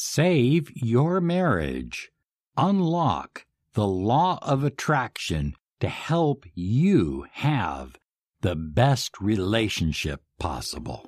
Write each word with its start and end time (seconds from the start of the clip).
Save 0.00 0.70
your 0.76 1.20
marriage. 1.20 2.12
Unlock 2.56 3.44
the 3.72 3.88
law 3.88 4.38
of 4.42 4.62
attraction 4.62 5.56
to 5.80 5.88
help 5.88 6.44
you 6.54 7.26
have 7.32 7.96
the 8.40 8.54
best 8.54 9.20
relationship 9.20 10.22
possible. 10.38 11.04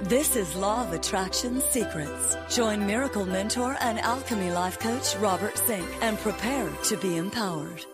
This 0.00 0.34
is 0.34 0.56
Law 0.56 0.84
of 0.84 0.92
Attraction 0.92 1.60
Secrets. 1.60 2.36
Join 2.52 2.84
Miracle 2.84 3.26
Mentor 3.26 3.76
and 3.78 4.00
Alchemy 4.00 4.50
Life 4.50 4.80
Coach 4.80 5.14
Robert 5.18 5.56
Zink 5.58 5.86
and 6.00 6.18
prepare 6.18 6.68
to 6.86 6.96
be 6.96 7.16
empowered. 7.16 7.84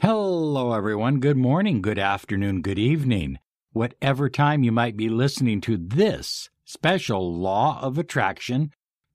Hello, 0.00 0.72
everyone. 0.72 1.20
Good 1.20 1.36
morning, 1.36 1.82
good 1.82 1.98
afternoon, 1.98 2.62
good 2.62 2.78
evening. 2.78 3.38
Whatever 3.74 4.30
time 4.30 4.62
you 4.62 4.72
might 4.72 4.96
be 4.96 5.10
listening 5.10 5.60
to 5.60 5.76
this 5.76 6.48
special 6.64 7.36
Law 7.36 7.78
of 7.82 7.98
Attraction 7.98 8.72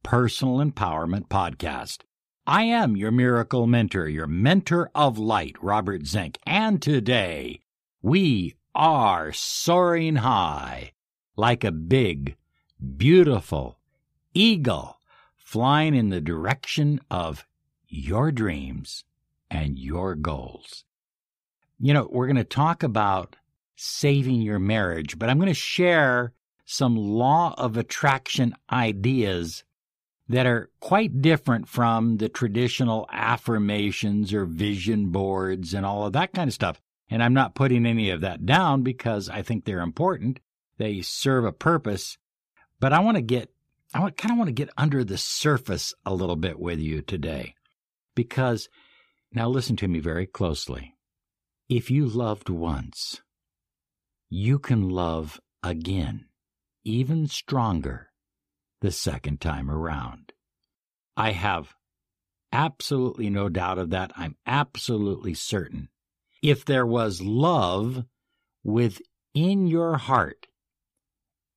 Personal 0.08 0.66
Empowerment 0.66 1.28
Podcast. 1.28 2.04
I 2.46 2.64
am 2.64 2.96
your 2.96 3.12
miracle 3.12 3.68
mentor, 3.68 4.08
your 4.08 4.26
mentor 4.26 4.90
of 4.96 5.18
light, 5.18 5.58
Robert 5.62 6.06
Zink, 6.06 6.38
and 6.46 6.82
today 6.82 7.60
we 8.02 8.56
are 8.74 9.34
soaring 9.34 10.16
high 10.16 10.94
like 11.36 11.66
a 11.66 11.74
big, 11.74 12.38
beautiful 12.96 13.80
eagle 14.34 14.98
flying 15.36 15.94
in 15.94 16.08
the 16.08 16.22
direction 16.22 17.02
of 17.12 17.46
your 17.90 18.32
dreams 18.32 19.04
and 19.52 19.78
your 19.78 20.16
goals. 20.16 20.86
You 21.82 21.94
know, 21.94 22.08
we're 22.10 22.28
going 22.28 22.38
to 22.38 22.46
talk 22.46 22.82
about 22.82 23.36
saving 23.76 24.42
your 24.42 24.58
marriage, 24.58 25.20
but 25.20 25.30
I'm 25.30 25.38
going 25.38 25.48
to 25.48 25.54
share 25.54 26.32
some 26.64 26.96
law 26.96 27.54
of 27.58 27.76
attraction 27.76 28.56
ideas 28.72 29.66
that 30.30 30.46
are 30.46 30.70
quite 30.80 31.22
different 31.22 31.68
from 31.68 32.18
the 32.18 32.30
traditional 32.30 33.08
affirmations 33.12 34.34
or 34.34 34.46
vision 34.46 35.10
boards 35.10 35.74
and 35.74 35.86
all 35.86 36.06
of 36.06 36.14
that 36.14 36.34
kind 36.34 36.48
of 36.48 36.54
stuff. 36.54 36.82
And 37.10 37.24
I'm 37.24 37.34
not 37.34 37.56
putting 37.56 37.86
any 37.86 38.10
of 38.10 38.22
that 38.22 38.46
down 38.46 38.84
because 38.84 39.30
I 39.30 39.42
think 39.42 39.64
they're 39.64 39.80
important. 39.80 40.40
They 40.78 41.02
serve 41.02 41.46
a 41.46 41.54
purpose. 41.54 42.18
But 42.80 42.92
I 42.92 43.00
want 43.00 43.16
to 43.16 43.22
get, 43.22 43.50
I 43.94 44.00
kind 44.10 44.32
of 44.32 44.38
want 44.38 44.50
to 44.50 44.54
get 44.54 44.70
under 44.78 45.04
the 45.04 45.18
surface 45.18 45.94
a 46.06 46.14
little 46.14 46.36
bit 46.36 46.60
with 46.60 46.80
you 46.80 47.02
today 47.02 47.56
because 48.14 48.68
now, 49.34 49.50
listen 49.50 49.76
to 49.78 49.88
me 49.88 50.00
very 50.00 50.26
closely. 50.26 50.96
If 51.70 51.92
you 51.92 52.08
loved 52.08 52.50
once, 52.50 53.22
you 54.30 54.58
can 54.58 54.90
love 54.90 55.40
again, 55.62 56.26
even 56.84 57.28
stronger, 57.28 58.10
the 58.82 58.92
second 58.92 59.42
time 59.42 59.70
around. 59.70 60.34
I 61.16 61.32
have 61.32 61.74
absolutely 62.52 63.30
no 63.30 63.50
doubt 63.50 63.78
of 63.78 63.90
that. 63.90 64.12
I'm 64.16 64.36
absolutely 64.46 65.34
certain. 65.34 65.90
If 66.42 66.66
there 66.66 66.86
was 66.86 67.22
love 67.22 68.04
within 68.64 69.68
your 69.68 69.98
heart 69.98 70.48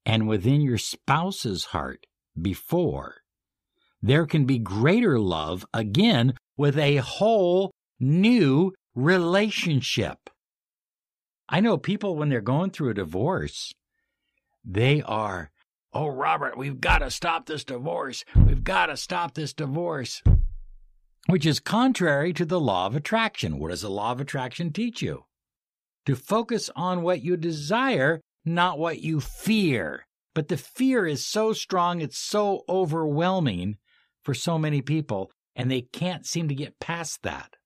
and 0.06 0.26
within 0.26 0.60
your 0.60 0.78
spouse's 0.78 1.66
heart 1.66 2.06
before, 2.40 3.16
there 4.02 4.26
can 4.26 4.46
be 4.46 4.58
greater 4.58 5.18
love 5.18 5.66
again 5.74 6.34
with 6.56 6.78
a 6.78 6.96
whole 6.96 7.70
new 7.98 8.72
relationship. 8.94 10.30
I 11.48 11.60
know 11.60 11.76
people 11.76 12.16
when 12.16 12.28
they're 12.28 12.40
going 12.40 12.70
through 12.70 12.90
a 12.90 12.94
divorce, 12.94 13.72
they 14.64 15.02
are, 15.02 15.50
oh, 15.92 16.08
Robert, 16.08 16.56
we've 16.56 16.80
got 16.80 16.98
to 16.98 17.10
stop 17.10 17.46
this 17.46 17.64
divorce. 17.64 18.24
We've 18.34 18.64
got 18.64 18.86
to 18.86 18.96
stop 18.96 19.34
this 19.34 19.52
divorce, 19.52 20.22
which 21.26 21.46
is 21.46 21.60
contrary 21.60 22.32
to 22.34 22.44
the 22.44 22.60
law 22.60 22.86
of 22.86 22.96
attraction. 22.96 23.58
What 23.58 23.70
does 23.70 23.82
the 23.82 23.90
law 23.90 24.12
of 24.12 24.20
attraction 24.20 24.72
teach 24.72 25.02
you? 25.02 25.24
To 26.06 26.16
focus 26.16 26.70
on 26.74 27.02
what 27.02 27.22
you 27.22 27.36
desire, 27.36 28.20
not 28.44 28.78
what 28.78 29.00
you 29.00 29.20
fear. 29.20 30.06
But 30.34 30.48
the 30.48 30.56
fear 30.56 31.06
is 31.06 31.26
so 31.26 31.52
strong, 31.52 32.00
it's 32.00 32.18
so 32.18 32.62
overwhelming 32.68 33.76
for 34.22 34.32
so 34.32 34.58
many 34.58 34.80
people 34.80 35.30
and 35.56 35.70
they 35.70 35.82
can't 35.82 36.24
seem 36.24 36.48
to 36.48 36.54
get 36.54 36.78
past 36.78 37.22
that. 37.22 37.56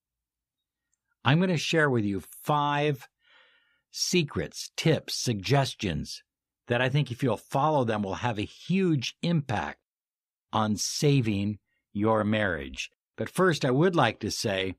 I'm 1.25 1.39
going 1.39 1.51
to 1.51 1.57
share 1.57 1.89
with 1.89 2.05
you 2.05 2.23
five 2.43 3.07
secrets, 3.91 4.73
tips, 4.77 5.15
suggestions 5.15 6.23
that 6.69 6.81
I 6.81 6.89
think 6.89 7.11
if 7.11 7.23
you'll 7.23 7.37
follow 7.37 7.85
them 7.85 8.03
will 8.03 8.15
have 8.15 8.39
a 8.39 8.43
huge 8.43 9.17
impact 9.23 9.79
on 10.53 10.77
saving 10.77 11.59
your 11.93 12.25
marriage. 12.25 12.91
But 13.17 13.29
first, 13.29 13.65
I 13.65 13.71
would 13.71 13.95
like 13.95 14.21
to 14.21 14.31
say 14.31 14.77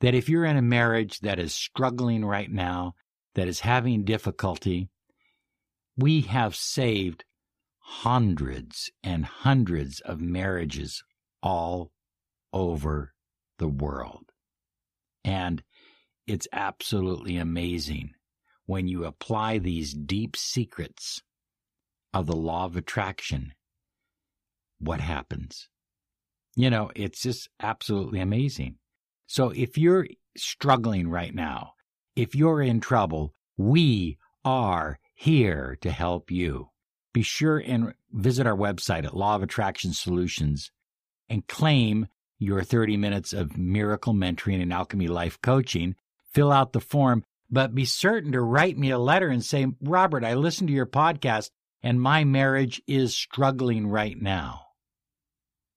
that 0.00 0.14
if 0.14 0.28
you're 0.28 0.44
in 0.44 0.56
a 0.56 0.62
marriage 0.62 1.20
that 1.20 1.38
is 1.38 1.54
struggling 1.54 2.24
right 2.24 2.50
now, 2.50 2.94
that 3.34 3.48
is 3.48 3.60
having 3.60 4.04
difficulty, 4.04 4.88
we 5.96 6.22
have 6.22 6.56
saved 6.56 7.24
hundreds 7.78 8.90
and 9.02 9.24
hundreds 9.24 10.00
of 10.00 10.20
marriages 10.20 11.04
all 11.42 11.92
over 12.52 13.12
the 13.58 13.68
world. 13.68 14.32
And 15.24 15.62
it's 16.26 16.48
absolutely 16.52 17.36
amazing 17.36 18.14
when 18.66 18.88
you 18.88 19.04
apply 19.04 19.58
these 19.58 19.94
deep 19.94 20.36
secrets 20.36 21.22
of 22.12 22.26
the 22.26 22.36
law 22.36 22.64
of 22.64 22.76
attraction. 22.76 23.52
What 24.78 25.00
happens? 25.00 25.68
You 26.54 26.70
know, 26.70 26.90
it's 26.94 27.22
just 27.22 27.48
absolutely 27.60 28.20
amazing. 28.20 28.76
So 29.26 29.50
if 29.50 29.76
you're 29.76 30.06
struggling 30.36 31.08
right 31.08 31.34
now, 31.34 31.72
if 32.14 32.34
you're 32.34 32.62
in 32.62 32.80
trouble, 32.80 33.34
we 33.56 34.18
are 34.44 34.98
here 35.14 35.76
to 35.80 35.90
help 35.90 36.30
you. 36.30 36.70
Be 37.12 37.22
sure 37.22 37.58
and 37.58 37.94
visit 38.12 38.46
our 38.46 38.56
website 38.56 39.04
at 39.04 39.16
Law 39.16 39.36
of 39.36 39.42
Attraction 39.42 39.92
Solutions 39.92 40.70
and 41.28 41.46
claim 41.46 42.06
your 42.38 42.62
30 42.62 42.96
minutes 42.96 43.32
of 43.32 43.56
miracle 43.56 44.14
mentoring 44.14 44.60
and 44.62 44.72
alchemy 44.72 45.08
life 45.08 45.40
coaching. 45.42 45.94
Fill 46.32 46.52
out 46.52 46.72
the 46.72 46.80
form, 46.80 47.24
but 47.50 47.74
be 47.74 47.84
certain 47.84 48.32
to 48.32 48.40
write 48.40 48.76
me 48.78 48.90
a 48.90 48.98
letter 48.98 49.28
and 49.28 49.44
say, 49.44 49.66
Robert, 49.80 50.24
I 50.24 50.34
listened 50.34 50.68
to 50.68 50.74
your 50.74 50.86
podcast 50.86 51.50
and 51.82 52.00
my 52.00 52.24
marriage 52.24 52.82
is 52.86 53.16
struggling 53.16 53.86
right 53.86 54.20
now. 54.20 54.62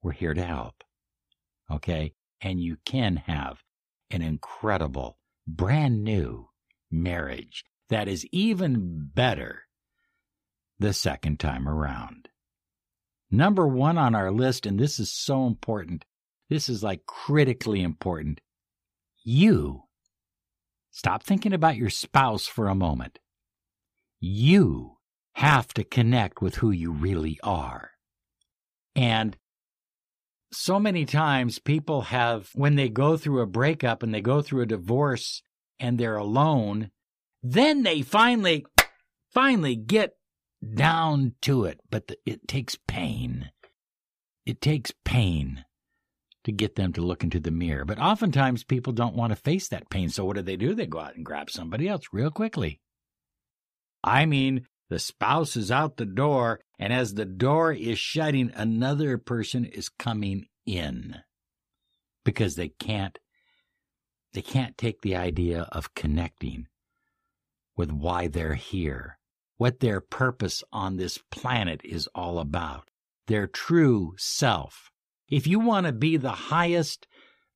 We're 0.01 0.13
here 0.13 0.33
to 0.33 0.43
help. 0.43 0.83
Okay. 1.69 2.13
And 2.41 2.59
you 2.59 2.77
can 2.85 3.17
have 3.17 3.63
an 4.09 4.21
incredible, 4.21 5.17
brand 5.45 6.03
new 6.03 6.49
marriage 6.89 7.65
that 7.89 8.07
is 8.07 8.25
even 8.31 9.09
better 9.13 9.63
the 10.79 10.93
second 10.93 11.39
time 11.39 11.67
around. 11.67 12.29
Number 13.29 13.67
one 13.67 13.97
on 13.97 14.15
our 14.15 14.31
list, 14.31 14.65
and 14.65 14.79
this 14.79 14.99
is 14.99 15.11
so 15.11 15.45
important, 15.45 16.05
this 16.49 16.69
is 16.69 16.81
like 16.81 17.05
critically 17.05 17.83
important. 17.83 18.41
You. 19.23 19.83
Stop 20.91 21.23
thinking 21.23 21.53
about 21.53 21.75
your 21.75 21.89
spouse 21.89 22.47
for 22.47 22.67
a 22.67 22.75
moment. 22.75 23.19
You 24.19 24.98
have 25.39 25.73
to 25.73 25.85
connect 25.85 26.41
with 26.41 26.55
who 26.55 26.69
you 26.69 26.91
really 26.91 27.39
are. 27.41 27.91
And 28.93 29.37
so 30.51 30.77
many 30.77 31.05
times 31.05 31.59
people 31.59 32.01
have, 32.01 32.49
when 32.55 32.75
they 32.75 32.89
go 32.89 33.15
through 33.15 33.39
a 33.39 33.45
breakup 33.45 34.03
and 34.03 34.13
they 34.13 34.19
go 34.19 34.41
through 34.41 34.63
a 34.63 34.65
divorce 34.65 35.41
and 35.79 35.97
they're 35.97 36.17
alone, 36.17 36.91
then 37.41 37.83
they 37.83 38.01
finally, 38.01 38.65
finally 39.31 39.77
get 39.77 40.17
down 40.75 41.35
to 41.43 41.63
it. 41.63 41.79
But 41.89 42.07
the, 42.07 42.17
it 42.25 42.45
takes 42.45 42.77
pain. 42.85 43.49
It 44.45 44.59
takes 44.59 44.91
pain 45.05 45.63
to 46.43 46.51
get 46.51 46.75
them 46.75 46.91
to 46.91 47.01
look 47.01 47.23
into 47.23 47.39
the 47.39 47.49
mirror. 47.49 47.85
But 47.85 47.99
oftentimes 47.99 48.65
people 48.65 48.91
don't 48.91 49.15
want 49.15 49.31
to 49.31 49.37
face 49.37 49.69
that 49.69 49.89
pain. 49.89 50.09
So 50.09 50.25
what 50.25 50.35
do 50.35 50.41
they 50.41 50.57
do? 50.57 50.73
They 50.73 50.85
go 50.85 50.99
out 50.99 51.15
and 51.15 51.23
grab 51.23 51.49
somebody 51.49 51.87
else 51.87 52.07
real 52.11 52.29
quickly. 52.29 52.81
I 54.03 54.25
mean, 54.25 54.65
the 54.89 54.99
spouse 54.99 55.55
is 55.55 55.71
out 55.71 55.97
the 55.97 56.05
door, 56.05 56.59
and 56.79 56.91
as 56.91 57.13
the 57.13 57.25
door 57.25 57.71
is 57.71 57.99
shutting, 57.99 58.51
another 58.55 59.17
person 59.17 59.65
is 59.65 59.89
coming 59.89 60.47
in 60.65 61.15
because 62.25 62.55
they 62.55 62.69
can't 62.69 63.17
they 64.33 64.41
can't 64.41 64.77
take 64.77 65.01
the 65.01 65.15
idea 65.15 65.67
of 65.71 65.95
connecting 65.95 66.67
with 67.75 67.91
why 67.91 68.27
they're 68.27 68.53
here, 68.53 69.17
what 69.57 69.79
their 69.79 69.99
purpose 69.99 70.63
on 70.71 70.97
this 70.97 71.17
planet 71.31 71.81
is 71.83 72.07
all 72.13 72.37
about, 72.37 72.89
their 73.25 73.47
true 73.47 74.13
self. 74.17 74.91
If 75.27 75.47
you 75.47 75.59
want 75.59 75.87
to 75.87 75.91
be 75.91 76.17
the 76.17 76.29
highest 76.29 77.07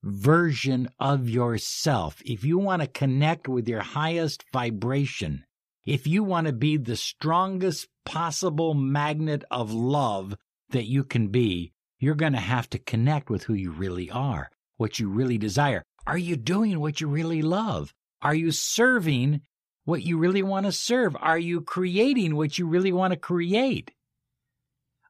version 0.02 0.90
of 1.00 1.30
yourself, 1.30 2.22
if 2.26 2.44
you 2.44 2.58
want 2.58 2.82
to 2.82 2.88
connect 2.88 3.48
with 3.48 3.68
your 3.68 3.82
highest 3.82 4.44
vibration, 4.52 5.46
if 5.86 6.08
you 6.08 6.24
want 6.24 6.48
to 6.48 6.54
be 6.54 6.78
the 6.78 6.96
strongest 6.96 7.88
possible 8.06 8.74
magnet 8.74 9.44
of 9.52 9.74
love 9.74 10.36
that 10.70 10.86
you 10.86 11.04
can 11.04 11.28
be, 11.28 11.74
you're 12.00 12.16
going 12.16 12.34
to 12.34 12.40
have 12.40 12.70
to 12.70 12.80
connect 12.80 13.30
with 13.30 13.44
who 13.44 13.54
you 13.54 13.72
really 13.72 14.10
are, 14.10 14.50
what 14.78 15.00
you 15.00 15.10
really 15.10 15.38
desire. 15.38 15.84
Are 16.06 16.18
you 16.18 16.36
doing 16.36 16.80
what 16.80 17.02
you 17.02 17.08
really 17.08 17.42
love? 17.42 17.94
Are 18.22 18.36
you 18.36 18.52
serving 18.52 19.42
what 19.86 20.04
you 20.04 20.18
really 20.18 20.44
want 20.44 20.66
to 20.66 20.72
serve? 20.72 21.16
Are 21.20 21.38
you 21.38 21.62
creating 21.62 22.36
what 22.36 22.58
you 22.58 22.68
really 22.68 22.94
want 22.94 23.12
to 23.12 23.20
create? 23.20 23.92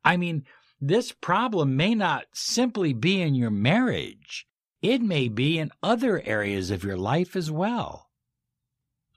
I 0.04 0.18
mean, 0.18 0.44
this 0.82 1.12
problem 1.12 1.78
may 1.78 1.96
not 1.96 2.26
simply 2.34 2.94
be 2.94 3.22
in 3.22 3.36
your 3.36 3.52
marriage. 3.52 4.46
It 4.82 5.02
may 5.02 5.30
be 5.30 5.60
in 5.60 5.72
other 5.82 6.22
areas 6.26 6.72
of 6.72 6.84
your 6.84 6.98
life 6.98 7.36
as 7.36 7.50
well. 7.50 8.10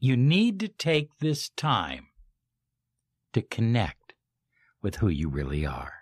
You 0.06 0.17
need 0.17 0.61
to 0.61 0.69
take 0.69 1.19
this 1.19 1.49
time 1.49 2.06
to 3.32 3.43
connect 3.43 4.14
with 4.81 4.94
who 4.94 5.08
you 5.08 5.29
really 5.29 5.67
are. 5.67 5.94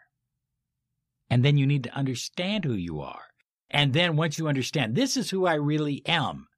And 1.31 1.43
then 1.43 1.57
you 1.57 1.67
need 1.67 1.85
to 1.85 1.95
understand 1.95 2.67
who 2.67 2.75
you 2.75 3.01
are. 3.01 3.29
And 3.71 3.95
then 3.95 4.15
once 4.15 4.39
you 4.39 4.47
understand, 4.47 4.95
this 4.95 5.17
is 5.17 5.31
who 5.31 5.47
I 5.47 5.55
really 5.55 6.03
am, 6.05 6.49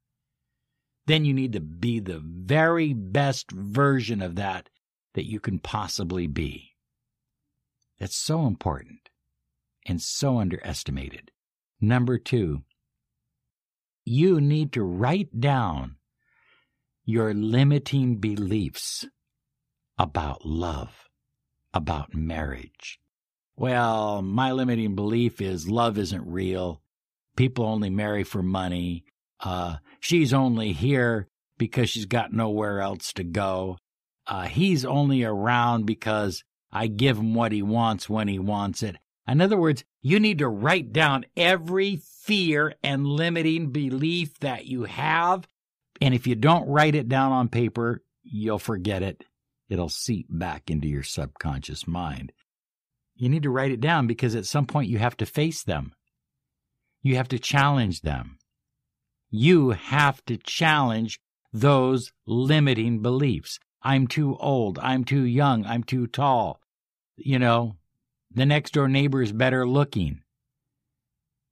then 1.06 1.24
you 1.24 1.32
need 1.32 1.52
to 1.52 1.60
be 1.60 2.00
the 2.00 2.20
very 2.20 2.92
best 2.92 3.52
version 3.52 4.20
of 4.22 4.34
that 4.34 4.68
that 5.14 5.30
you 5.30 5.38
can 5.38 5.60
possibly 5.60 6.26
be. 6.26 6.74
That's 8.00 8.16
so 8.16 8.48
important 8.48 9.08
and 9.86 10.02
so 10.02 10.40
underestimated. 10.40 11.30
Number 11.80 12.18
two, 12.18 12.64
you 14.04 14.40
need 14.40 14.72
to 14.72 14.82
write 14.82 15.38
down 15.38 15.98
your 17.06 17.32
limiting 17.32 18.16
beliefs 18.16 19.06
about 19.96 20.44
love, 20.44 21.08
about 21.72 22.12
marriage. 22.12 22.98
Well, 23.56 24.22
my 24.22 24.50
limiting 24.50 24.96
belief 24.96 25.40
is 25.40 25.68
love 25.68 25.98
isn't 25.98 26.26
real. 26.26 26.82
People 27.36 27.64
only 27.64 27.90
marry 27.90 28.24
for 28.24 28.42
money. 28.42 29.04
Uh, 29.38 29.76
she's 30.00 30.34
only 30.34 30.72
here 30.72 31.28
because 31.58 31.88
she's 31.88 32.06
got 32.06 32.32
nowhere 32.32 32.80
else 32.80 33.12
to 33.12 33.24
go. 33.24 33.78
Uh, 34.26 34.46
he's 34.46 34.84
only 34.84 35.22
around 35.22 35.86
because 35.86 36.42
I 36.72 36.88
give 36.88 37.18
him 37.18 37.34
what 37.34 37.52
he 37.52 37.62
wants 37.62 38.10
when 38.10 38.26
he 38.26 38.40
wants 38.40 38.82
it. 38.82 38.96
In 39.28 39.40
other 39.40 39.56
words, 39.56 39.84
you 40.02 40.18
need 40.18 40.38
to 40.38 40.48
write 40.48 40.92
down 40.92 41.24
every 41.36 41.96
fear 41.96 42.74
and 42.82 43.06
limiting 43.06 43.70
belief 43.70 44.40
that 44.40 44.66
you 44.66 44.84
have. 44.84 45.46
And 46.00 46.14
if 46.14 46.26
you 46.26 46.34
don't 46.34 46.68
write 46.68 46.94
it 46.94 47.08
down 47.08 47.32
on 47.32 47.48
paper, 47.48 48.02
you'll 48.22 48.58
forget 48.58 49.02
it. 49.02 49.24
It'll 49.68 49.88
seep 49.88 50.26
back 50.28 50.70
into 50.70 50.88
your 50.88 51.02
subconscious 51.02 51.86
mind. 51.86 52.32
You 53.16 53.28
need 53.28 53.44
to 53.44 53.50
write 53.50 53.72
it 53.72 53.80
down 53.80 54.06
because 54.06 54.34
at 54.34 54.46
some 54.46 54.66
point 54.66 54.90
you 54.90 54.98
have 54.98 55.16
to 55.18 55.26
face 55.26 55.62
them. 55.62 55.94
You 57.02 57.16
have 57.16 57.28
to 57.28 57.38
challenge 57.38 58.02
them. 58.02 58.38
You 59.30 59.70
have 59.70 60.24
to 60.26 60.36
challenge 60.36 61.20
those 61.52 62.12
limiting 62.26 63.00
beliefs. 63.00 63.58
I'm 63.82 64.06
too 64.06 64.36
old. 64.38 64.78
I'm 64.80 65.04
too 65.04 65.22
young. 65.22 65.64
I'm 65.64 65.82
too 65.82 66.06
tall. 66.06 66.60
You 67.16 67.38
know, 67.38 67.76
the 68.32 68.46
next 68.46 68.74
door 68.74 68.88
neighbor 68.88 69.22
is 69.22 69.32
better 69.32 69.66
looking. 69.66 70.22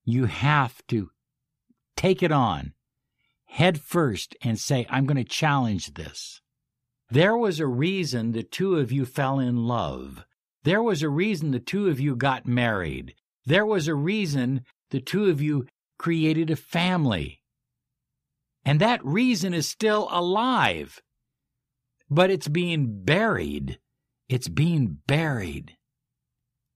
You 0.05 0.27
have 0.27 0.87
to 0.89 1.11
take 1.97 2.23
it 2.23 2.33
on 2.33 2.75
head 3.55 3.81
first 3.81 4.37
and 4.43 4.59
say, 4.59 4.85
I'm 4.91 5.07
going 5.07 5.17
to 5.17 5.25
challenge 5.25 5.95
this. 5.95 6.41
There 7.09 7.37
was 7.37 7.61
a 7.61 7.69
reason 7.69 8.33
the 8.33 8.43
two 8.43 8.79
of 8.79 8.91
you 8.91 9.07
fell 9.07 9.39
in 9.39 9.69
love. 9.69 10.25
There 10.65 10.83
was 10.83 11.03
a 11.03 11.09
reason 11.09 11.53
the 11.53 11.61
two 11.61 11.87
of 11.87 12.01
you 12.01 12.17
got 12.17 12.49
married. 12.49 13.15
There 13.47 13.65
was 13.65 13.87
a 13.87 13.95
reason 13.95 14.65
the 14.91 15.01
two 15.01 15.27
of 15.27 15.41
you 15.41 15.67
created 15.99 16.51
a 16.51 16.57
family. 16.57 17.43
And 18.65 18.81
that 18.81 19.05
reason 19.05 19.55
is 19.55 19.69
still 19.69 20.09
alive. 20.11 21.01
But 22.11 22.31
it's 22.31 22.49
being 22.49 23.05
buried. 23.05 23.79
It's 24.29 24.49
being 24.49 24.99
buried 25.07 25.77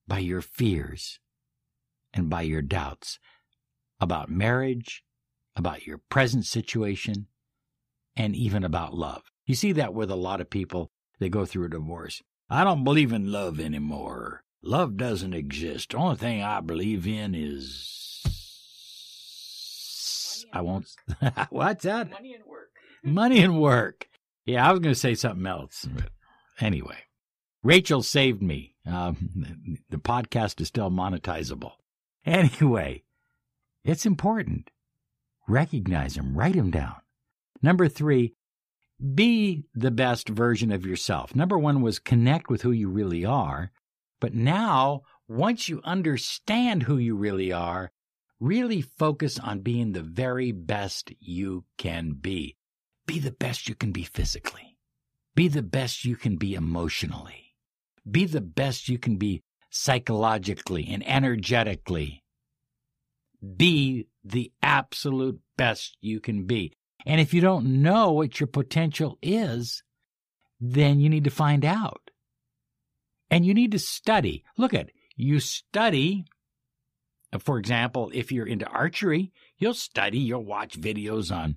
by 0.06 0.20
your 0.20 0.42
fears 0.42 1.18
and 2.14 2.30
by 2.30 2.42
your 2.42 2.62
doubts 2.62 3.18
about 4.00 4.30
marriage, 4.30 5.02
about 5.58 5.86
your 5.86 5.98
present 5.98 6.44
situation, 6.44 7.26
and 8.16 8.34
even 8.34 8.64
about 8.64 8.94
love. 8.94 9.22
You 9.46 9.54
see 9.54 9.72
that 9.72 9.94
with 9.94 10.10
a 10.10 10.16
lot 10.16 10.40
of 10.40 10.50
people, 10.50 10.90
they 11.18 11.28
go 11.28 11.44
through 11.44 11.66
a 11.66 11.70
divorce. 11.70 12.22
I 12.50 12.64
don't 12.64 12.84
believe 12.84 13.12
in 13.12 13.30
love 13.30 13.60
anymore. 13.60 14.42
Love 14.62 14.96
doesn't 14.96 15.34
exist. 15.34 15.90
The 15.90 15.98
only 15.98 16.16
thing 16.16 16.42
I 16.42 16.60
believe 16.60 17.06
in 17.06 17.34
is. 17.34 17.94
I 20.52 20.62
won't. 20.62 20.88
What's 21.50 21.84
that? 21.84 22.10
Money 22.10 22.34
and 22.34 22.44
work. 22.44 22.70
Money 23.02 23.40
and 23.40 23.60
work. 23.60 24.08
Yeah, 24.46 24.68
I 24.68 24.72
was 24.72 24.80
going 24.80 24.94
to 24.94 24.98
say 24.98 25.14
something 25.14 25.46
else. 25.46 25.86
But 25.94 26.10
anyway, 26.60 26.98
Rachel 27.62 28.02
saved 28.02 28.42
me. 28.42 28.74
Um, 28.86 29.78
the 29.90 29.98
podcast 29.98 30.60
is 30.60 30.68
still 30.68 30.90
monetizable. 30.90 31.72
Anyway, 32.24 33.04
it's 33.84 34.06
important. 34.06 34.70
Recognize 35.48 36.14
them, 36.14 36.36
write 36.36 36.54
them 36.54 36.70
down. 36.70 36.96
Number 37.62 37.88
three, 37.88 38.34
be 39.14 39.64
the 39.74 39.90
best 39.90 40.28
version 40.28 40.70
of 40.70 40.84
yourself. 40.84 41.34
Number 41.34 41.58
one 41.58 41.82
was 41.82 41.98
connect 41.98 42.50
with 42.50 42.62
who 42.62 42.70
you 42.70 42.88
really 42.88 43.24
are. 43.24 43.70
But 44.20 44.34
now, 44.34 45.02
once 45.28 45.68
you 45.68 45.80
understand 45.84 46.82
who 46.82 46.98
you 46.98 47.16
really 47.16 47.52
are, 47.52 47.92
really 48.40 48.82
focus 48.82 49.38
on 49.38 49.60
being 49.60 49.92
the 49.92 50.02
very 50.02 50.52
best 50.52 51.12
you 51.18 51.64
can 51.76 52.12
be. 52.12 52.56
Be 53.06 53.18
the 53.18 53.32
best 53.32 53.68
you 53.68 53.74
can 53.74 53.92
be 53.92 54.02
physically. 54.02 54.76
Be 55.34 55.48
the 55.48 55.62
best 55.62 56.04
you 56.04 56.16
can 56.16 56.36
be 56.36 56.54
emotionally. 56.54 57.54
Be 58.08 58.26
the 58.26 58.40
best 58.40 58.88
you 58.88 58.98
can 58.98 59.16
be 59.16 59.42
psychologically 59.70 60.88
and 60.90 61.06
energetically. 61.06 62.22
Be 63.56 64.08
the 64.24 64.52
absolute 64.62 65.40
best 65.56 65.96
you 66.00 66.20
can 66.20 66.44
be. 66.44 66.72
And 67.06 67.20
if 67.20 67.32
you 67.32 67.40
don't 67.40 67.82
know 67.82 68.12
what 68.12 68.40
your 68.40 68.46
potential 68.46 69.18
is, 69.22 69.82
then 70.60 71.00
you 71.00 71.08
need 71.08 71.24
to 71.24 71.30
find 71.30 71.64
out. 71.64 72.10
And 73.30 73.46
you 73.46 73.54
need 73.54 73.72
to 73.72 73.78
study. 73.78 74.44
Look 74.56 74.74
at 74.74 74.90
you 75.16 75.40
study. 75.40 76.24
For 77.38 77.58
example, 77.58 78.10
if 78.14 78.32
you're 78.32 78.46
into 78.46 78.66
archery, 78.66 79.32
you'll 79.58 79.74
study, 79.74 80.18
you'll 80.18 80.44
watch 80.44 80.80
videos 80.80 81.34
on 81.34 81.56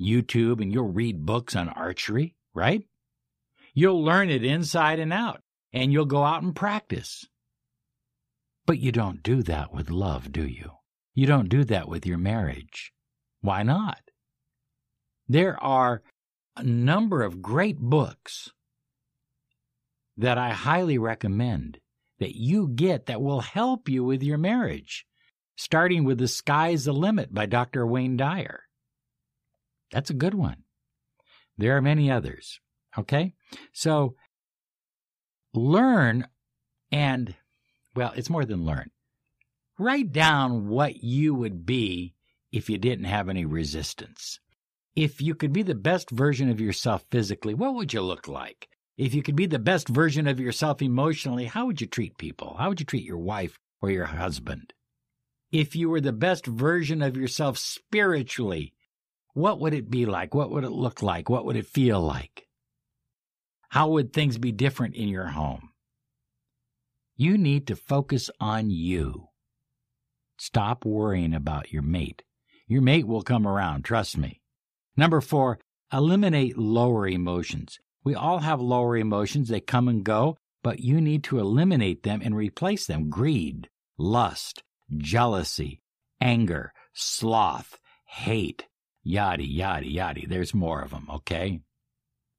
YouTube 0.00 0.60
and 0.60 0.72
you'll 0.72 0.92
read 0.92 1.24
books 1.24 1.54
on 1.54 1.68
archery, 1.68 2.34
right? 2.54 2.82
You'll 3.72 4.02
learn 4.02 4.30
it 4.30 4.44
inside 4.44 4.98
and 4.98 5.12
out 5.12 5.42
and 5.72 5.92
you'll 5.92 6.06
go 6.06 6.24
out 6.24 6.42
and 6.42 6.54
practice. 6.54 7.24
But 8.66 8.78
you 8.78 8.92
don't 8.92 9.22
do 9.22 9.42
that 9.44 9.72
with 9.72 9.90
love, 9.90 10.32
do 10.32 10.46
you? 10.46 10.72
You 11.14 11.26
don't 11.26 11.48
do 11.48 11.64
that 11.64 11.88
with 11.88 12.06
your 12.06 12.18
marriage. 12.18 12.92
Why 13.40 13.62
not? 13.62 14.00
There 15.28 15.62
are 15.62 16.02
a 16.56 16.62
number 16.62 17.22
of 17.22 17.42
great 17.42 17.78
books 17.78 18.50
that 20.16 20.38
I 20.38 20.50
highly 20.50 20.98
recommend 20.98 21.78
that 22.18 22.36
you 22.36 22.68
get 22.68 23.06
that 23.06 23.22
will 23.22 23.40
help 23.40 23.88
you 23.88 24.04
with 24.04 24.22
your 24.22 24.38
marriage, 24.38 25.06
starting 25.56 26.04
with 26.04 26.18
The 26.18 26.28
Sky's 26.28 26.84
the 26.84 26.92
Limit 26.92 27.32
by 27.34 27.46
Dr. 27.46 27.86
Wayne 27.86 28.16
Dyer. 28.16 28.60
That's 29.90 30.10
a 30.10 30.14
good 30.14 30.34
one. 30.34 30.64
There 31.58 31.76
are 31.76 31.82
many 31.82 32.10
others. 32.10 32.60
Okay? 32.98 33.34
So 33.72 34.14
learn 35.54 36.26
and, 36.90 37.34
well, 37.94 38.12
it's 38.16 38.30
more 38.30 38.44
than 38.44 38.64
learn. 38.64 38.90
Write 39.82 40.12
down 40.12 40.68
what 40.68 41.02
you 41.02 41.34
would 41.34 41.66
be 41.66 42.14
if 42.52 42.70
you 42.70 42.78
didn't 42.78 43.06
have 43.06 43.28
any 43.28 43.44
resistance. 43.44 44.38
If 44.94 45.20
you 45.20 45.34
could 45.34 45.52
be 45.52 45.64
the 45.64 45.74
best 45.74 46.08
version 46.08 46.48
of 46.48 46.60
yourself 46.60 47.04
physically, 47.10 47.52
what 47.52 47.74
would 47.74 47.92
you 47.92 48.00
look 48.00 48.28
like? 48.28 48.68
If 48.96 49.12
you 49.12 49.24
could 49.24 49.34
be 49.34 49.46
the 49.46 49.58
best 49.58 49.88
version 49.88 50.28
of 50.28 50.38
yourself 50.38 50.82
emotionally, 50.82 51.46
how 51.46 51.66
would 51.66 51.80
you 51.80 51.88
treat 51.88 52.16
people? 52.16 52.54
How 52.60 52.68
would 52.68 52.78
you 52.78 52.86
treat 52.86 53.02
your 53.02 53.18
wife 53.18 53.58
or 53.80 53.90
your 53.90 54.04
husband? 54.04 54.72
If 55.50 55.74
you 55.74 55.90
were 55.90 56.00
the 56.00 56.12
best 56.12 56.46
version 56.46 57.02
of 57.02 57.16
yourself 57.16 57.58
spiritually, 57.58 58.74
what 59.34 59.58
would 59.58 59.74
it 59.74 59.90
be 59.90 60.06
like? 60.06 60.32
What 60.32 60.52
would 60.52 60.62
it 60.62 60.70
look 60.70 61.02
like? 61.02 61.28
What 61.28 61.44
would 61.44 61.56
it 61.56 61.66
feel 61.66 62.00
like? 62.00 62.46
How 63.70 63.88
would 63.88 64.12
things 64.12 64.38
be 64.38 64.52
different 64.52 64.94
in 64.94 65.08
your 65.08 65.26
home? 65.26 65.70
You 67.16 67.36
need 67.36 67.66
to 67.66 67.74
focus 67.74 68.30
on 68.38 68.70
you. 68.70 69.30
Stop 70.44 70.84
worrying 70.84 71.34
about 71.34 71.72
your 71.72 71.82
mate. 71.82 72.24
Your 72.66 72.82
mate 72.82 73.06
will 73.06 73.22
come 73.22 73.46
around, 73.46 73.84
trust 73.84 74.18
me. 74.18 74.40
Number 74.96 75.20
four, 75.20 75.60
eliminate 75.92 76.58
lower 76.58 77.06
emotions. 77.06 77.78
We 78.02 78.16
all 78.16 78.40
have 78.40 78.60
lower 78.60 78.96
emotions. 78.96 79.48
They 79.48 79.60
come 79.60 79.86
and 79.86 80.02
go, 80.02 80.36
but 80.64 80.80
you 80.80 81.00
need 81.00 81.22
to 81.24 81.38
eliminate 81.38 82.02
them 82.02 82.20
and 82.24 82.34
replace 82.34 82.86
them. 82.86 83.08
Greed, 83.08 83.68
lust, 83.96 84.64
jealousy, 84.96 85.80
anger, 86.20 86.72
sloth, 86.92 87.78
hate, 88.06 88.66
yada, 89.04 89.46
yada, 89.46 89.86
yada. 89.86 90.22
There's 90.26 90.52
more 90.52 90.82
of 90.82 90.90
them, 90.90 91.06
okay? 91.08 91.60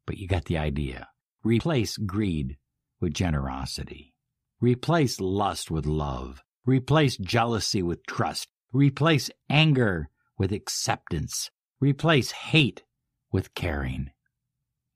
But 0.06 0.18
you 0.18 0.28
got 0.28 0.44
the 0.44 0.58
idea. 0.58 1.08
Replace 1.42 1.96
greed 1.96 2.58
with 3.00 3.14
generosity. 3.14 4.14
Replace 4.60 5.22
lust 5.22 5.72
with 5.72 5.86
love. 5.86 6.44
Replace 6.66 7.18
jealousy 7.18 7.84
with 7.84 8.06
trust. 8.06 8.48
Replace 8.72 9.30
anger 9.50 10.10
with 10.38 10.52
acceptance. 10.52 11.52
Replace 11.80 12.32
hate 12.32 12.84
with 13.32 13.54
caring. 13.54 14.12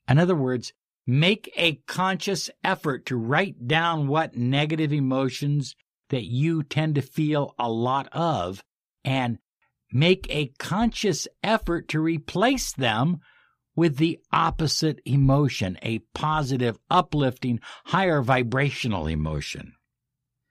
In 0.07 0.17
other 0.17 0.35
words, 0.35 0.73
make 1.05 1.51
a 1.57 1.81
conscious 1.87 2.49
effort 2.63 3.05
to 3.07 3.17
write 3.17 3.67
down 3.67 4.07
what 4.07 4.35
negative 4.35 4.93
emotions 4.93 5.75
that 6.09 6.23
you 6.23 6.63
tend 6.63 6.95
to 6.95 7.01
feel 7.01 7.53
a 7.59 7.69
lot 7.69 8.07
of 8.13 8.63
and 9.03 9.37
make 9.91 10.25
a 10.29 10.51
conscious 10.59 11.27
effort 11.43 11.87
to 11.89 11.99
replace 11.99 12.71
them 12.73 13.19
with 13.75 13.97
the 13.97 14.19
opposite 14.33 14.99
emotion, 15.05 15.77
a 15.81 15.99
positive, 16.13 16.77
uplifting, 16.89 17.59
higher 17.85 18.21
vibrational 18.21 19.07
emotion. 19.07 19.73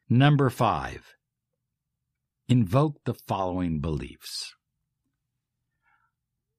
Number 0.08 0.50
five, 0.50 1.16
invoke 2.48 3.02
the 3.04 3.14
following 3.14 3.80
beliefs. 3.80 4.54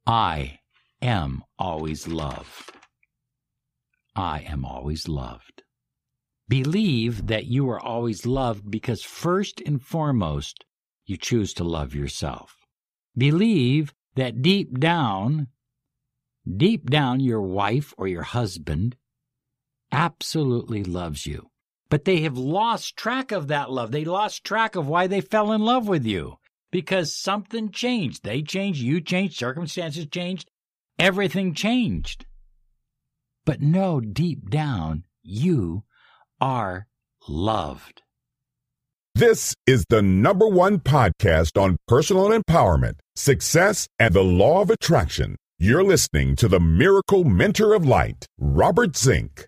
I 0.05 0.59
am 1.01 1.43
always 1.57 2.09
loved. 2.09 2.73
I 4.17 4.41
am 4.41 4.65
always 4.65 5.07
loved. 5.07 5.63
Believe 6.49 7.27
that 7.27 7.45
you 7.45 7.69
are 7.69 7.79
always 7.79 8.25
loved 8.25 8.69
because 8.69 9.01
first 9.01 9.61
and 9.65 9.81
foremost, 9.81 10.65
you 11.05 11.15
choose 11.15 11.53
to 11.53 11.63
love 11.63 11.95
yourself. 11.95 12.53
Believe 13.17 13.93
that 14.15 14.41
deep 14.41 14.77
down, 14.77 15.47
deep 16.45 16.89
down, 16.89 17.21
your 17.21 17.41
wife 17.41 17.93
or 17.97 18.09
your 18.09 18.23
husband 18.23 18.97
absolutely 19.89 20.83
loves 20.83 21.25
you. 21.25 21.49
But 21.89 22.05
they 22.05 22.21
have 22.21 22.37
lost 22.37 22.97
track 22.97 23.31
of 23.31 23.47
that 23.47 23.71
love. 23.71 23.91
They 23.91 24.05
lost 24.05 24.43
track 24.43 24.75
of 24.75 24.87
why 24.87 25.07
they 25.07 25.21
fell 25.21 25.51
in 25.51 25.61
love 25.61 25.87
with 25.87 26.05
you 26.05 26.37
because 26.71 27.13
something 27.13 27.71
changed. 27.71 28.23
They 28.23 28.41
changed, 28.41 28.81
you 28.81 29.01
changed, 29.01 29.37
circumstances 29.37 30.07
changed, 30.07 30.49
everything 30.99 31.53
changed. 31.53 32.25
But 33.45 33.61
no, 33.61 34.01
deep 34.01 34.49
down, 34.49 35.05
you 35.23 35.83
are 36.41 36.87
loved. 37.27 38.01
This 39.15 39.55
is 39.65 39.85
the 39.89 40.01
number 40.01 40.47
one 40.47 40.79
podcast 40.79 41.59
on 41.59 41.77
personal 41.87 42.29
empowerment, 42.29 42.99
success, 43.15 43.87
and 43.97 44.13
the 44.13 44.23
law 44.23 44.61
of 44.61 44.69
attraction. 44.69 45.37
You're 45.57 45.83
listening 45.83 46.35
to 46.35 46.47
the 46.47 46.59
Miracle 46.59 47.23
Mentor 47.23 47.73
of 47.73 47.83
Light, 47.83 48.27
Robert 48.37 48.95
Zink. 48.95 49.47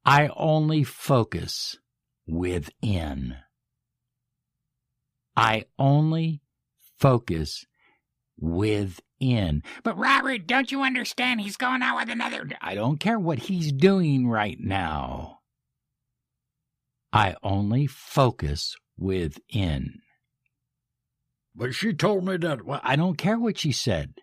I 0.03 0.32
only 0.36 0.84
focus 0.84 1.77
within. 2.25 3.36
I 5.38 5.65
only 5.77 6.41
focus 6.98 7.63
within. 8.39 8.96
But 9.83 9.97
Robert, 9.97 10.47
don't 10.47 10.71
you 10.71 10.81
understand? 10.81 11.41
He's 11.41 11.57
going 11.57 11.81
out 11.81 11.97
with 11.97 12.09
another. 12.09 12.49
I 12.59 12.75
don't 12.75 12.99
care 12.99 13.19
what 13.19 13.39
he's 13.39 13.71
doing 13.71 14.27
right 14.27 14.57
now. 14.59 15.39
I 17.13 17.35
only 17.43 17.87
focus 17.87 18.75
within. 18.97 19.99
But 21.53 21.75
she 21.75 21.93
told 21.93 22.25
me 22.25 22.37
that. 22.37 22.65
Well, 22.65 22.79
I 22.83 22.95
don't 22.95 23.17
care 23.17 23.37
what 23.37 23.57
she 23.59 23.71
said. 23.71 24.13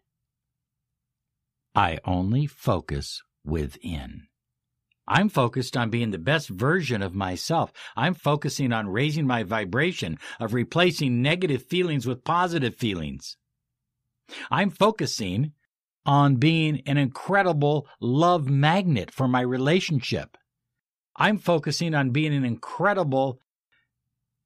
I 1.74 1.98
only 2.04 2.46
focus 2.46 3.22
within. 3.44 4.22
I'm 5.06 5.28
focused 5.28 5.76
on 5.76 5.90
being 5.90 6.10
the 6.10 6.18
best 6.18 6.48
version 6.48 7.02
of 7.02 7.14
myself. 7.14 7.72
I'm 7.96 8.14
focusing 8.14 8.72
on 8.72 8.88
raising 8.88 9.26
my 9.26 9.42
vibration, 9.42 10.18
of 10.40 10.52
replacing 10.54 11.22
negative 11.22 11.64
feelings 11.64 12.06
with 12.06 12.24
positive 12.24 12.74
feelings. 12.74 13.36
I'm 14.50 14.70
focusing 14.70 15.52
on 16.06 16.36
being 16.36 16.82
an 16.86 16.96
incredible 16.96 17.86
love 18.00 18.48
magnet 18.48 19.10
for 19.10 19.28
my 19.28 19.40
relationship. 19.40 20.36
I'm 21.16 21.38
focusing 21.38 21.94
on 21.94 22.10
being 22.10 22.34
an 22.34 22.44
incredible 22.44 23.40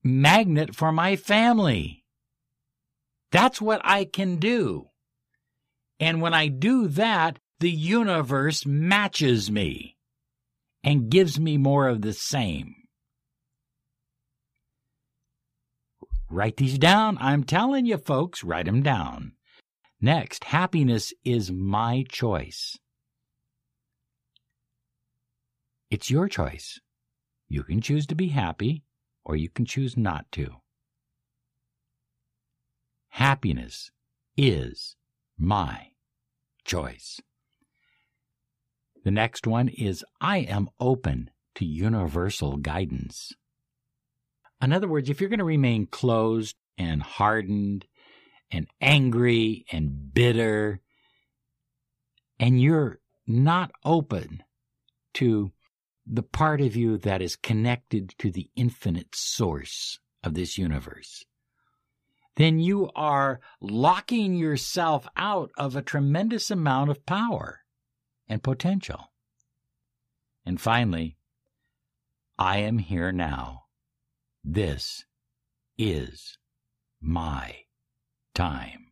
magnet 0.02 0.74
for 0.74 0.90
my 0.90 1.16
family. 1.16 2.04
That's 3.30 3.60
what 3.60 3.80
I 3.84 4.04
can 4.04 4.36
do. 4.36 4.88
And 6.00 6.20
when 6.20 6.34
I 6.34 6.48
do 6.48 6.88
that, 6.88 7.38
the 7.60 7.70
universe 7.70 8.66
matches 8.66 9.50
me 9.50 9.96
and 10.82 11.10
gives 11.10 11.38
me 11.38 11.56
more 11.58 11.86
of 11.86 12.02
the 12.02 12.12
same. 12.12 12.74
Write 16.28 16.56
these 16.56 16.78
down. 16.78 17.18
I'm 17.20 17.44
telling 17.44 17.86
you, 17.86 17.98
folks, 17.98 18.42
write 18.42 18.66
them 18.66 18.82
down. 18.82 19.32
Next, 20.04 20.42
happiness 20.42 21.14
is 21.24 21.52
my 21.52 22.04
choice. 22.08 22.76
It's 25.90 26.10
your 26.10 26.26
choice. 26.26 26.80
You 27.48 27.62
can 27.62 27.80
choose 27.80 28.08
to 28.08 28.16
be 28.16 28.28
happy 28.28 28.82
or 29.24 29.36
you 29.36 29.48
can 29.48 29.64
choose 29.64 29.96
not 29.96 30.26
to. 30.32 30.56
Happiness 33.10 33.92
is 34.36 34.96
my 35.38 35.90
choice. 36.64 37.20
The 39.04 39.12
next 39.12 39.46
one 39.46 39.68
is 39.68 40.04
I 40.20 40.38
am 40.38 40.68
open 40.80 41.30
to 41.54 41.64
universal 41.64 42.56
guidance. 42.56 43.32
In 44.60 44.72
other 44.72 44.88
words, 44.88 45.08
if 45.08 45.20
you're 45.20 45.30
going 45.30 45.38
to 45.38 45.44
remain 45.44 45.86
closed 45.86 46.56
and 46.76 47.02
hardened 47.02 47.86
and 48.52 48.66
angry 48.80 49.64
and 49.72 50.12
bitter, 50.12 50.80
and 52.38 52.60
you're 52.60 53.00
not 53.26 53.72
open 53.84 54.42
to 55.14 55.52
the 56.06 56.22
part 56.22 56.60
of 56.60 56.76
you 56.76 56.98
that 56.98 57.22
is 57.22 57.36
connected 57.36 58.14
to 58.18 58.30
the 58.30 58.50
infinite 58.56 59.14
source 59.14 59.98
of 60.22 60.34
this 60.34 60.58
universe, 60.58 61.24
then 62.36 62.58
you 62.58 62.90
are 62.94 63.40
locking 63.60 64.34
yourself 64.34 65.06
out 65.16 65.50
of 65.56 65.76
a 65.76 65.82
tremendous 65.82 66.50
amount 66.50 66.90
of 66.90 67.06
power 67.06 67.60
and 68.28 68.42
potential. 68.42 69.12
And 70.44 70.60
finally, 70.60 71.16
I 72.38 72.58
am 72.58 72.78
here 72.78 73.12
now. 73.12 73.64
This 74.42 75.04
is 75.78 76.38
my 77.00 77.56
time. 78.34 78.88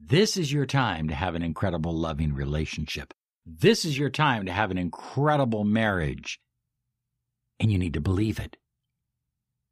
This 0.00 0.36
is 0.36 0.52
your 0.52 0.66
time 0.66 1.08
to 1.08 1.14
have 1.14 1.34
an 1.34 1.42
incredible 1.42 1.92
loving 1.92 2.34
relationship. 2.34 3.14
This 3.44 3.84
is 3.84 3.98
your 3.98 4.10
time 4.10 4.46
to 4.46 4.52
have 4.52 4.70
an 4.70 4.78
incredible 4.78 5.64
marriage. 5.64 6.40
And 7.58 7.72
you 7.72 7.78
need 7.78 7.94
to 7.94 8.00
believe 8.00 8.38
it. 8.38 8.56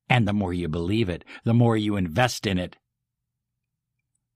And 0.08 0.26
the 0.26 0.32
more 0.32 0.52
you 0.52 0.68
believe 0.68 1.08
it, 1.08 1.24
the 1.44 1.54
more 1.54 1.76
you 1.76 1.96
invest 1.96 2.46
in 2.46 2.58
it, 2.58 2.76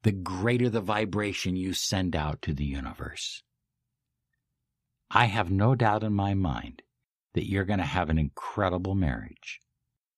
the 0.03 0.13
greater 0.13 0.69
the 0.69 0.81
vibration 0.81 1.57
you 1.57 1.73
send 1.73 2.15
out 2.15 2.41
to 2.43 2.55
the 2.55 2.65
universe. 2.65 3.43
I 5.11 5.27
have 5.27 5.51
no 5.51 5.75
doubt 5.75 6.05
in 6.05 6.13
my 6.13 6.35
mind 6.35 6.83
that 7.35 7.49
you're 7.49 7.65
going 7.65 7.79
to 7.79 7.85
have 7.85 8.11
an 8.11 8.19
incredible 8.19 8.95
marriage. 8.95 9.61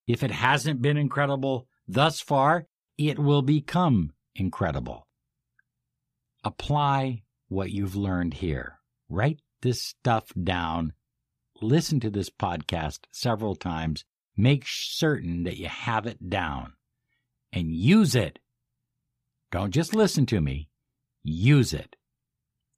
If 0.06 0.22
it 0.22 0.30
hasn't 0.30 0.82
been 0.82 0.96
incredible 0.96 1.66
thus 1.86 2.20
far, 2.20 2.66
it 2.98 3.18
will 3.18 3.42
become 3.42 4.12
incredible. 4.34 5.06
Apply 6.44 7.22
what 7.48 7.70
you've 7.70 7.96
learned 7.96 8.34
here. 8.34 8.78
Write 9.08 9.40
this 9.62 9.82
stuff 9.82 10.32
down. 10.42 10.92
Listen 11.60 12.00
to 12.00 12.10
this 12.10 12.30
podcast 12.30 13.00
several 13.12 13.54
times. 13.56 14.04
Make 14.36 14.64
certain 14.66 15.42
that 15.44 15.58
you 15.58 15.68
have 15.68 16.06
it 16.06 16.30
down 16.30 16.74
and 17.52 17.72
use 17.72 18.14
it. 18.14 18.38
Don't 19.50 19.72
just 19.72 19.94
listen 19.94 20.24
to 20.26 20.40
me, 20.40 20.70
use 21.22 21.74
it. 21.74 21.96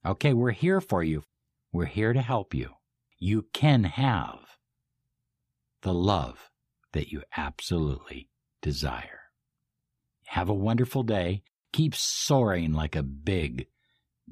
Okay, 0.05 0.33
we're 0.33 0.51
here 0.53 0.81
for 0.81 1.05
you. 1.05 1.23
We're 1.73 1.85
here 1.85 2.13
to 2.13 2.23
help 2.23 2.55
you. 2.55 2.71
you 3.23 3.47
can 3.53 3.85
have 3.85 4.41
the 5.83 5.95
love 5.95 6.51
that 6.93 7.13
you 7.13 7.23
absolutely 7.37 8.29
desire. 8.61 9.22
Have 10.33 10.49
a 10.49 10.55
wonderful 10.55 11.03
day. 11.03 11.43
Keep 11.75 11.95
soaring 11.95 12.73
like 12.73 12.97
a 12.97 13.03
big, 13.03 13.67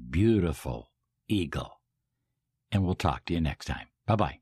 beautiful 0.09 0.92
eagle. 1.28 1.83
And 2.73 2.87
we'll 2.87 2.95
talk 2.95 3.26
to 3.26 3.35
you 3.35 3.40
next 3.42 3.66
time. 3.66 3.88
Bye 4.07 4.16
bye. 4.16 4.39